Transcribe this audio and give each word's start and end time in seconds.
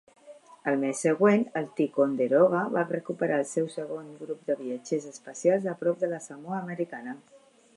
El 0.69 0.77
mes 0.83 1.01
següent, 1.05 1.43
el 1.59 1.67
"Ticonderoga" 1.79 2.61
va 2.77 2.85
recuperar 2.91 3.37
el 3.43 3.47
seu 3.49 3.67
segon 3.75 4.09
grup 4.23 4.41
de 4.49 4.57
viatgers 4.63 5.07
espacials 5.13 5.69
a 5.75 5.77
prop 5.83 6.01
de 6.05 6.11
la 6.15 6.23
Samoa 6.31 6.59
Americana. 6.63 7.15